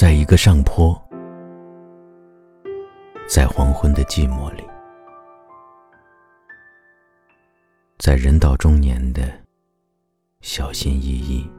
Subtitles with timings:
[0.00, 0.96] 在一个上坡，
[3.28, 4.62] 在黄昏的寂寞里，
[7.98, 9.28] 在人到中年的
[10.40, 11.50] 小心翼翼，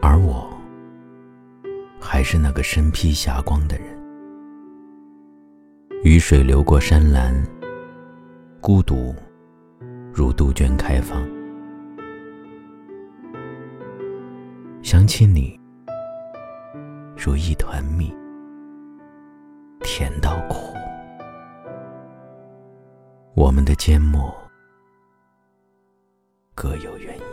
[0.00, 0.48] 而我
[2.00, 3.86] 还是那个身披霞光的人。
[6.04, 7.34] 雨水流过山岚，
[8.60, 9.12] 孤独
[10.14, 11.39] 如杜鹃开放。
[14.82, 15.60] 想起你，
[17.16, 18.12] 如一团蜜，
[19.80, 20.74] 甜到苦。
[23.34, 24.34] 我们的缄默
[26.54, 27.24] 各有原因，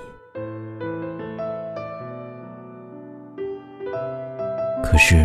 [4.84, 5.16] 可是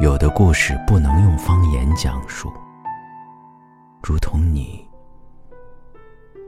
[0.00, 2.52] 有的故事不能用方言讲述，
[4.02, 4.86] 如同你，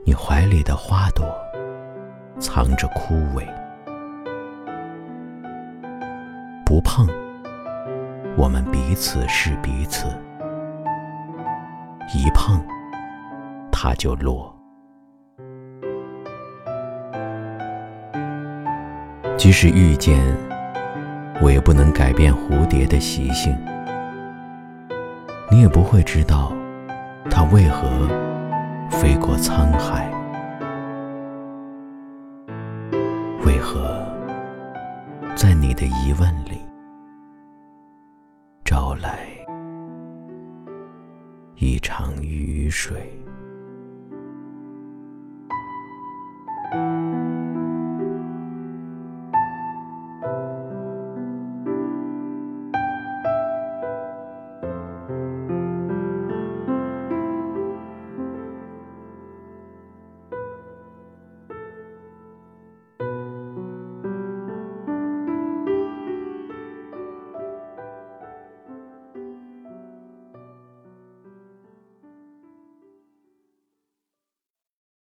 [0.05, 1.25] 你怀里的花朵
[2.39, 3.58] 藏着枯萎。
[6.79, 7.05] 不碰，
[8.37, 10.07] 我们彼此是彼此；
[12.15, 12.57] 一碰，
[13.69, 14.55] 它就落。
[19.35, 20.17] 即使遇见，
[21.41, 23.53] 我也不能改变蝴蝶的习性。
[25.51, 26.53] 你也不会知道，
[27.29, 28.07] 它为何
[28.89, 30.09] 飞过沧海，
[33.45, 33.99] 为何。
[35.35, 36.59] 在你的疑问里，
[41.61, 43.11] 一场雨水。